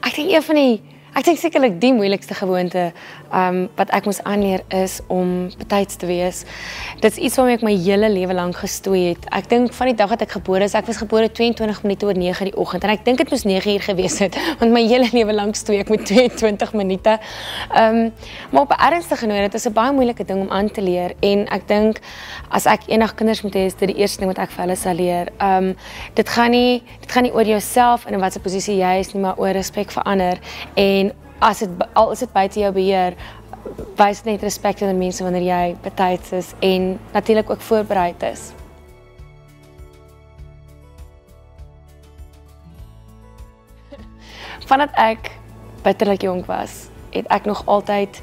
[0.00, 2.86] Ek dink een van die ek dink sekerlik die moeilikste gewoonte
[3.36, 6.38] um wat ek moes aanleer is om betyds te wees.
[7.02, 9.26] Dit's iets waarmee ek my hele lewe lank gestoei het.
[9.36, 12.16] Ek dink van die dag dat ek gebore is, ek was gebore 22 minute oor
[12.16, 14.82] 9 in die oggend en ek dink dit moes 9 uur gewees het want my
[14.86, 17.18] hele lewe lank stoei ek met 22 minute.
[17.76, 18.00] Um
[18.50, 21.14] maar op 'n ernstige noot, dit is 'n baie moeilike ding om aan te leer
[21.20, 22.00] en ek dink
[22.48, 24.76] as ek eendag kinders moet hê, is dit die eerste ding wat ek vir hulle
[24.76, 25.28] sal leer.
[25.38, 25.76] Um
[26.14, 29.20] dit gaan nie dit gaan nie oor jouself en in watter posisie jy is nie,
[29.20, 30.40] maar oor respek vir ander
[30.74, 31.09] en
[31.40, 33.16] as dit al is dit buite jou beheer
[33.98, 38.52] wys net respek teenoor mense wanneer jy betyds is en natuurlik ook voorbereid is.
[44.70, 45.32] Vandat ek
[45.84, 48.20] bitterlik jonk was, het ek nog altyd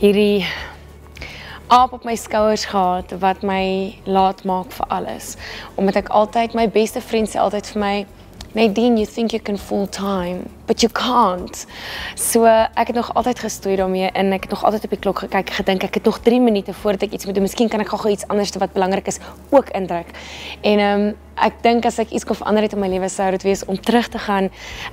[0.00, 0.44] hierdie
[1.70, 5.36] aap op my skouers gehad wat my laat maak vir alles.
[5.76, 7.96] Omdat ek altyd my beste vriend sê altyd vir my
[8.50, 11.66] Nadine, you think you can full time, but you can't.
[12.14, 15.22] So ek het nog altyd gestoei daarmee en ek het nog altyd op die klok
[15.24, 17.48] gekyk, gedink ek het nog 3 minute voordat ek iets moet doen.
[17.48, 19.18] Miskien kan ek gou-gou iets anders wat belangrik is
[19.50, 20.14] ook indruk.
[20.62, 21.10] En ehm um,
[21.40, 23.78] ek dink as ek iets kon verander het in my lewe sou dit wees om
[23.80, 24.50] terug te gaan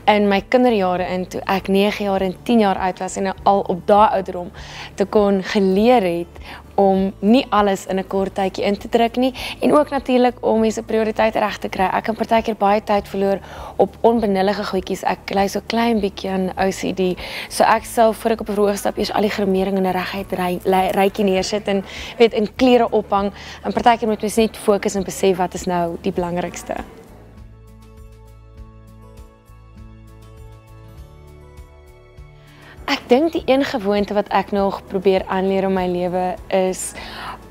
[0.08, 3.66] in my kinderjare in toe ek 9 jaar en 10 jaar oud was en al
[3.68, 4.54] op daai ouderdom
[4.96, 9.34] te kon geleer het om nie alles in 'n kort tydjie in te druk nie
[9.62, 11.90] en ook natuurlik om mense prioriteite reg te kry.
[11.94, 13.40] Ek kan partykeer baie tyd verloor
[13.78, 15.04] op onbenullige goedjies.
[15.04, 17.14] Ek ly so klein bietjie aan OCD.
[17.50, 19.92] So ek sou voor ek op 'n verhoog stap eers al die gremering in 'n
[19.92, 20.32] reguit
[20.96, 21.84] rykie neersit en
[22.18, 23.32] weet in klere ophang.
[23.64, 26.76] En partykeer moet mens net fokus en besef wat is nou die belangrikste.
[32.86, 36.94] Ek dink die een gewoonte wat ek nog probeer aanleer in my lewe is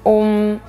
[0.03, 0.61] om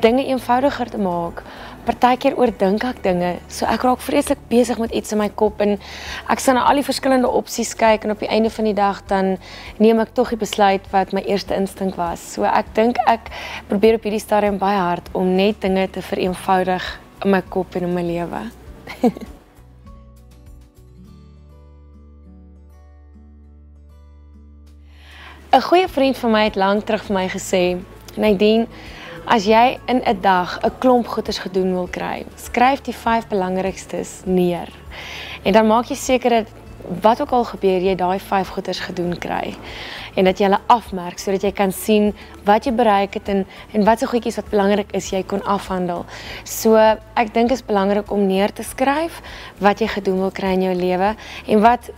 [0.00, 1.42] dinge eenvoudiger te maak.
[1.86, 5.76] Partykeer oordink ek dinge, so ek raak vreeslik besig met iets in my kop en
[6.32, 9.04] ek sien na al die verskillende opsies kyk en op die einde van die dag
[9.06, 9.36] dan
[9.78, 12.24] neem ek tog die besluit wat my eerste instink was.
[12.34, 13.30] So ek dink ek
[13.70, 16.90] probeer op hierdie stadium baie hard om net dinge te vereenvoudig
[17.22, 18.42] in my kop en in my lewe.
[25.56, 27.78] 'n Goeie vriend van my het lank terug vir my gesê,
[28.20, 28.66] Nadine,
[29.26, 34.22] as jy in 'n dag 'n klomp goeders gedoen wil kry, skryf die 5 belangrikstes
[34.24, 34.68] neer.
[35.42, 36.46] En dan maak jy seker dat
[37.02, 39.56] wat ook al gebeur, jy daai 5 goeders gedoen kry
[40.16, 42.10] en dat jy hulle afmerk sodat jy kan sien
[42.48, 43.44] wat jy bereik het en
[43.76, 46.04] en watse goedjies wat belangrik is jy kon afhandel.
[46.44, 46.76] So
[47.20, 49.20] ek dink is belangrik om neer te skryf
[49.60, 51.12] wat jy gedoen wil kry in jou lewe
[51.46, 51.90] en wat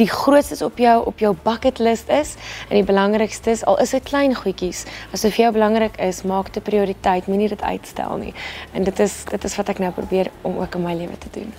[0.00, 2.36] die grootstes op jou op jou bucket list is
[2.68, 4.84] en die belangrikstes al is dit klein goedjies.
[5.12, 8.34] As dit vir jou belangrik is, maak dit 'n prioriteit, moenie dit uitstel nie.
[8.72, 11.30] En dit is dit is wat ek nou probeer om ook in my lewe te
[11.32, 11.52] doen.